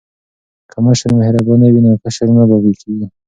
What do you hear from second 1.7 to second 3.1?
وي نو کشر نه باغی کیږي.